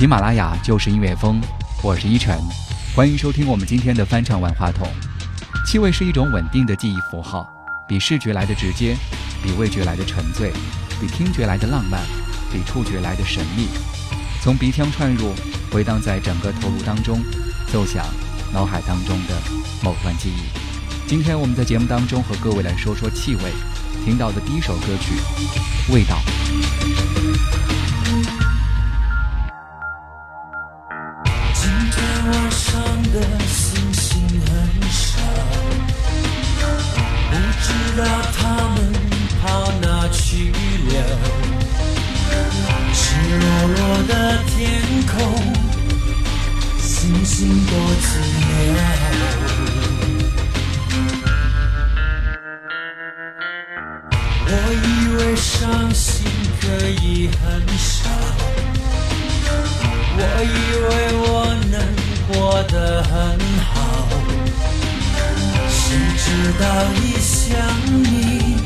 [0.00, 1.38] 喜马拉雅就是音乐风，
[1.82, 2.34] 我是依晨，
[2.96, 4.88] 欢迎收听我们今天的翻唱万花筒。
[5.66, 7.46] 气味是一种稳定的记忆符号，
[7.86, 8.96] 比视觉来的直接，
[9.42, 10.52] 比味觉来的沉醉，
[10.98, 12.00] 比听觉来的浪漫，
[12.50, 13.68] 比触觉来的神秘。
[14.42, 15.34] 从鼻腔串入，
[15.70, 17.20] 回荡在整个头颅当中，
[17.70, 18.06] 奏响
[18.54, 19.34] 脑海当中的
[19.82, 20.40] 某段记忆。
[21.06, 23.52] 今天我们在节目当中和各位来说说气味，
[24.06, 25.12] 听到的第一首歌曲
[25.92, 26.16] 《味道》。
[43.38, 43.78] 落落
[44.08, 44.12] 的
[44.44, 45.14] 天空，
[46.78, 48.08] 星星多寂
[48.76, 48.78] 寥。
[54.52, 54.86] 我以
[55.16, 56.26] 为伤心
[56.60, 57.40] 可以很
[57.78, 58.08] 少，
[60.16, 60.48] 我以
[60.88, 60.90] 为
[61.22, 61.24] 我
[61.70, 61.74] 能
[62.26, 63.12] 过得很
[63.72, 63.78] 好，
[65.68, 65.78] 谁
[66.18, 66.26] 知
[66.58, 66.64] 道
[66.96, 67.48] 一想
[68.02, 68.56] 你，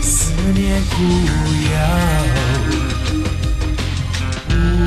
[0.00, 1.26] 思念苦无
[1.70, 2.87] 药。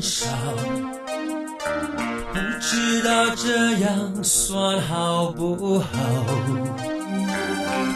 [0.00, 0.26] 少
[2.32, 5.88] 不知道这样算好不好？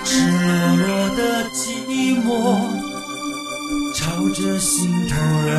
[0.04, 0.40] 赤裸
[0.76, 1.20] 裸的
[1.50, 2.26] 寂寞
[3.94, 4.00] 朝
[4.34, 5.14] 着心头
[5.46, 5.52] 绕。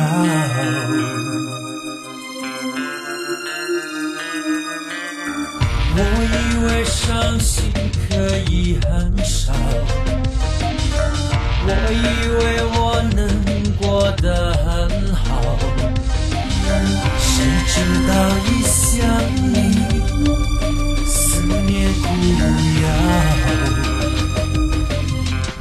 [5.96, 5.98] 我
[6.34, 7.72] 以为伤心
[8.08, 8.12] 可
[8.50, 8.92] 以很
[9.24, 9.52] 少，
[11.66, 12.04] 我以
[12.36, 12.42] 为
[12.76, 12.78] 我
[13.14, 13.18] 能
[13.76, 14.26] 过得
[14.64, 14.73] 好。
[17.36, 17.74] 谁知
[18.06, 18.12] 道
[18.46, 19.02] 一想
[19.52, 19.54] 你，
[21.04, 22.04] 思念苦
[22.80, 22.86] 药，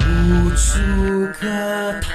[0.06, 0.62] 无处
[1.34, 1.42] 可
[2.00, 2.14] 逃。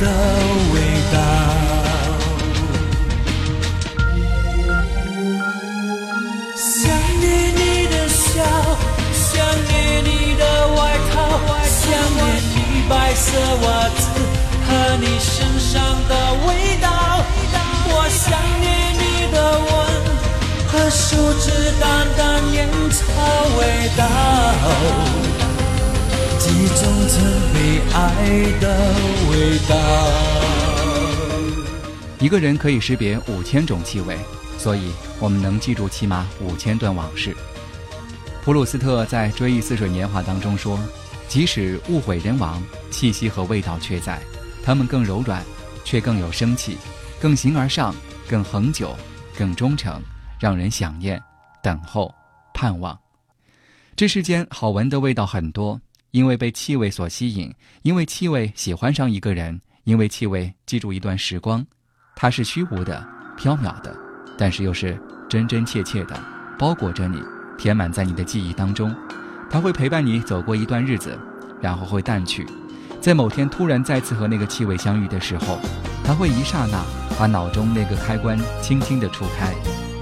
[0.00, 0.06] 的
[0.72, 0.74] 味
[1.12, 1.16] 道，
[6.56, 6.72] 想
[7.20, 7.24] 念
[7.54, 7.58] 你
[7.88, 8.32] 的笑，
[9.12, 9.32] 想
[9.68, 9.72] 念
[10.04, 10.42] 你的
[10.74, 10.78] 外
[11.12, 11.14] 套，
[11.66, 11.82] 想
[12.14, 12.22] 念
[12.54, 12.56] 你
[12.88, 13.26] 白色
[13.62, 14.00] 袜子
[14.66, 14.68] 和
[15.00, 15.72] 你身上
[16.08, 16.12] 的
[16.46, 16.48] 味
[16.80, 16.86] 道。
[17.86, 18.24] 我想
[18.60, 18.64] 念
[18.94, 19.02] 你
[19.32, 19.68] 的吻
[20.68, 21.44] 和手指
[21.80, 21.84] 淡
[22.16, 22.22] 淡
[22.52, 23.02] 烟草
[23.58, 23.60] 味
[23.96, 24.02] 道。
[26.44, 26.76] 记忆中
[27.08, 27.24] 曾
[27.54, 28.64] 被爱的
[29.30, 29.74] 味道。
[32.20, 34.18] 一个人可以识别五千种气味，
[34.58, 37.34] 所以我们能记住起码五千段往事。
[38.44, 40.78] 普鲁斯特在《追忆似水年华》当中说
[41.28, 44.20] ：“即使物毁人亡，气息和味道却在，
[44.62, 45.42] 它们更柔软，
[45.82, 46.76] 却更有生气，
[47.18, 47.94] 更形而上，
[48.28, 48.94] 更恒久，
[49.34, 49.98] 更忠诚，
[50.38, 51.18] 让人想念、
[51.62, 52.14] 等候、
[52.52, 52.98] 盼望。”
[53.96, 55.80] 这世间好闻的味道很多。
[56.14, 57.52] 因为被气味所吸引，
[57.82, 61.66] 因为气味喜欢上一个人，因为气味记住一段时光，
[62.14, 63.04] 它是虚无的、
[63.36, 63.92] 缥缈的，
[64.38, 64.96] 但是又是
[65.28, 66.16] 真真切切的
[66.56, 67.20] 包裹着你，
[67.58, 68.94] 填满在你的记忆当中。
[69.50, 71.18] 它会陪伴你走过一段日子，
[71.60, 72.46] 然后会淡去。
[73.00, 75.58] 在某天突然再次和那个气味相遇的时候，
[76.04, 76.80] 它会一刹那
[77.18, 79.52] 把脑中那个开关轻轻地触开，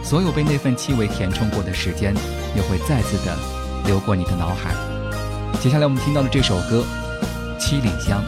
[0.05, 2.15] 所有被那份气味填充过的时间，
[2.55, 3.35] 又会再次的
[3.87, 4.92] 流过你的脑海。
[5.63, 6.85] 接下来我们听到的这首歌
[7.57, 8.21] 《七里香》。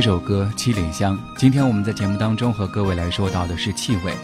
[0.00, 4.14] 这首歌《七里香》，今天我们在节目当中和各位来说到的是气味。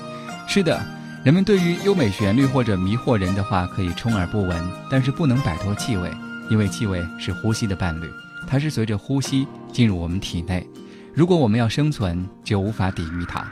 [0.49, 0.83] 是的，
[1.23, 6.11] 人们对于优美旋律或者迷惑人的话可以充耳不闻，但是不能摆脱气味，
[6.49, 8.11] 因为气味是呼吸的伴侣，
[8.47, 10.67] 它是随着呼吸进入我们体内。
[11.13, 13.47] 如果我们要生存，就无法抵御它。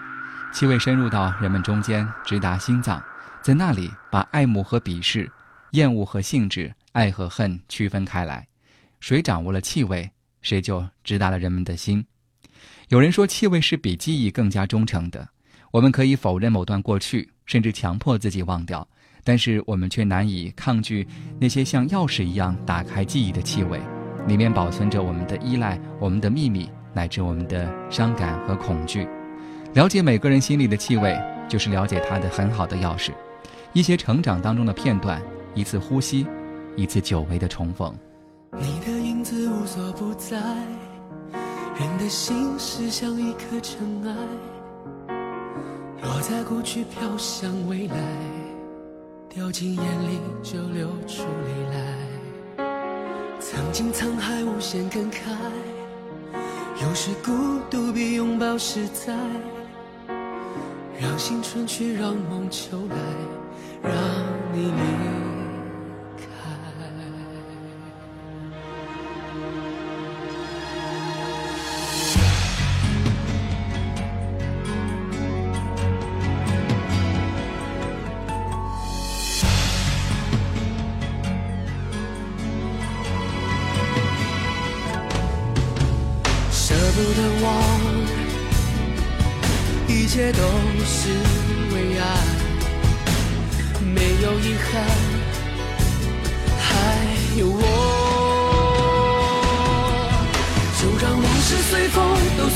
[0.50, 3.04] 气味深入到人们中间，直达心脏，
[3.42, 5.30] 在那里把爱慕和鄙视、
[5.72, 8.48] 厌恶和兴致、爱和恨区分开来。
[8.98, 12.02] 谁掌握了气味，谁就直达了人们的心。
[12.88, 15.26] 有人说，气味是比记忆更加忠诚的。
[15.70, 18.86] 我们可以否认某段过去，甚至强迫自己忘掉，
[19.24, 21.06] 但是我们却难以抗拒
[21.40, 23.80] 那些像钥匙一样打开记忆的气味，
[24.28, 29.08] 里面保存着我们的依赖、我们的秘密，乃至我们的伤感和恐惧。
[29.72, 33.10] 了解每个人心里的气味，就是了解他的很好的钥匙。
[33.72, 35.20] 一些成长当中的片段，
[35.54, 36.24] 一次呼吸，
[36.76, 37.92] 一次久违的重逢。
[38.60, 40.38] 你的影子无所不在，
[41.76, 44.14] 人的心事像一颗尘埃，
[46.02, 47.96] 落在过去飘向未来，
[49.28, 52.64] 掉进眼里就流出泪来。
[53.40, 55.32] 曾经沧海无限感慨，
[56.80, 57.32] 有时孤
[57.68, 59.12] 独比拥抱实在。
[61.00, 62.96] 让青春去，让梦秋来，
[63.82, 63.92] 让
[64.52, 64.93] 你离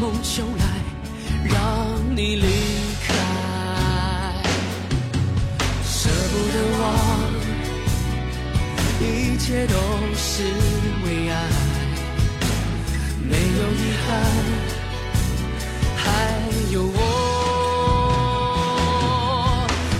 [0.00, 0.64] 梦秋来，
[1.44, 1.56] 让
[2.14, 2.46] 你离
[3.04, 3.14] 开。
[5.84, 6.84] 舍不得忘，
[9.00, 9.74] 一切都
[10.16, 10.44] 是
[11.04, 11.34] 为爱，
[13.28, 13.76] 没有遗
[14.06, 14.08] 憾，
[15.96, 16.06] 还
[16.72, 16.98] 有我。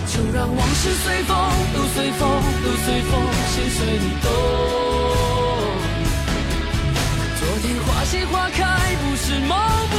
[0.06, 1.36] 就让往事随风，
[1.74, 2.20] 都随风，
[2.64, 3.12] 都随风，
[3.50, 4.97] 心随你动。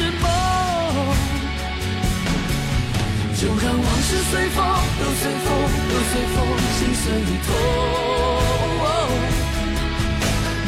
[0.00, 0.24] 是梦。
[3.36, 4.64] 就让往事随风，
[4.98, 5.46] 都随风，
[5.88, 6.36] 都随风，
[6.78, 7.48] 心随你动。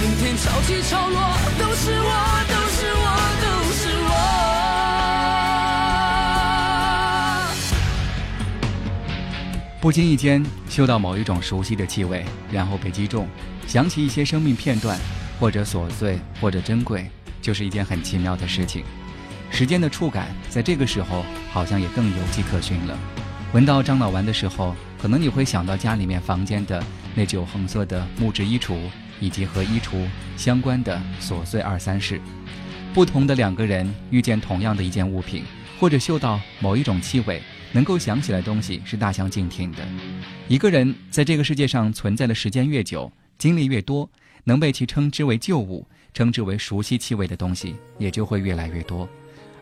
[0.00, 1.16] 明天潮起潮落，
[1.58, 2.10] 都是我，
[2.48, 3.04] 都是我，
[3.40, 4.10] 都是我。
[9.80, 13.26] 不经意间嗅到某一种熟悉的气味，然后被击中，
[13.66, 14.98] 想起一些生命片段，
[15.38, 17.10] 或者琐碎，或者珍贵，
[17.40, 18.84] 就是一件很奇妙的事情。
[19.52, 22.98] 时间的触感，在这个时候好像也更有迹可循了。
[23.52, 26.82] 闻到樟脑丸的时候，可能你会想到家里面房间的
[27.14, 28.78] 那酒红色的木质衣橱，
[29.20, 32.18] 以及和衣橱相关的琐碎二三事。
[32.94, 35.44] 不同的两个人遇见同样的一件物品，
[35.78, 37.42] 或者嗅到某一种气味，
[37.72, 39.86] 能够想起来东西是大相径庭的。
[40.48, 44.08] 一个人在这个世界上存在的时间越久，经历越多，
[44.44, 49.06] 能被其称之为旧物、称之为熟悉气味的东西也就会越来越多。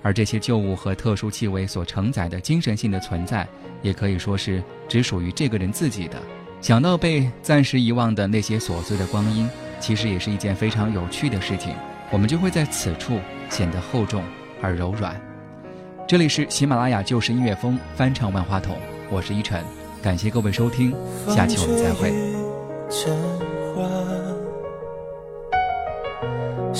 [0.02, 3.46] 而这些旧物和特殊气味所承载的精神性的存在，
[3.82, 6.16] 也可以说是只属于这个人自己的。
[6.60, 11.74] 想到被暂时遗忘的那些琐碎的光阴，其实也是一件非常有趣的事情。
[12.10, 14.22] 我们就会在此处显得厚重
[14.60, 15.18] 而柔软。
[16.08, 18.76] 这里是喜马拉雅旧时音乐风翻唱万花筒，
[19.10, 19.64] 我是依晨，
[20.02, 20.92] 感谢各位收听，
[21.28, 23.49] 下期我们再会。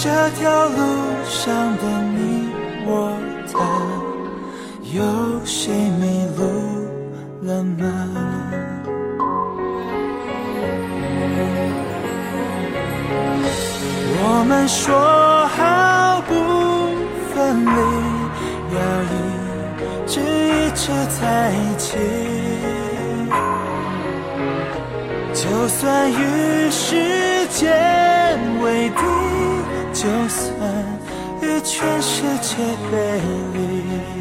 [0.00, 0.76] 这条路
[1.24, 1.82] 上的
[2.14, 2.48] 你
[2.86, 3.18] 我
[3.52, 3.58] 他，
[4.92, 5.02] 有
[5.44, 6.40] 谁迷路
[7.42, 7.82] 了吗？
[14.20, 14.94] 我们说
[15.48, 16.30] 好不
[17.34, 17.68] 分离，
[18.76, 19.16] 要一
[20.06, 21.98] 直一直在一起，
[25.34, 27.66] 就算与时间
[28.62, 29.17] 为敌。
[30.00, 30.54] 就算
[31.42, 32.56] 与全世界
[32.88, 33.20] 背
[33.52, 34.17] 离，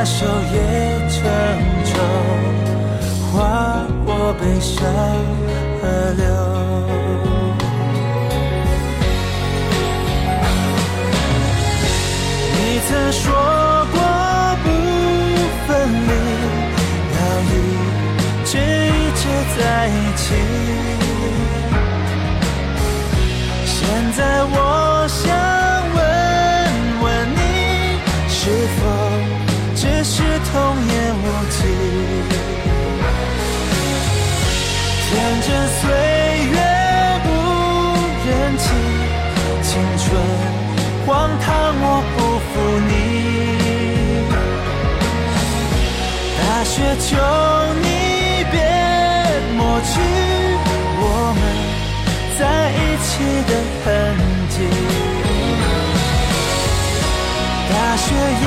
[0.00, 0.56] 把手也
[1.10, 1.20] 成
[1.84, 1.92] 舟，
[3.30, 4.82] 划过悲伤。
[5.78, 5.86] 河
[6.16, 6.24] 流，
[12.54, 13.22] 你曾说
[13.92, 14.00] 过
[14.64, 14.66] 不
[15.66, 15.68] 分
[16.08, 16.10] 离，
[17.12, 17.52] 要一
[18.46, 19.22] 直一直
[19.58, 20.24] 在一起。
[23.66, 23.76] 现
[24.16, 24.56] 在我
[31.40, 31.56] 言无忌？
[35.06, 35.82] 天真岁
[36.50, 36.56] 月
[37.24, 37.28] 不
[38.26, 38.64] 忍记，
[39.62, 40.04] 青春
[41.06, 41.08] 荒
[41.40, 41.48] 唐
[41.80, 41.84] 我
[42.16, 42.52] 不负
[42.88, 42.90] 你。
[46.38, 47.08] 大雪求
[47.80, 47.86] 你
[48.50, 48.54] 别
[49.56, 49.90] 抹去
[51.02, 51.02] 我
[51.38, 51.40] 们
[52.38, 52.40] 在
[52.72, 53.10] 一起
[53.48, 53.50] 的
[53.84, 53.86] 痕
[54.50, 54.54] 迹。
[57.72, 58.06] 大雪
[58.42, 58.46] 也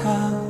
[0.00, 0.47] 青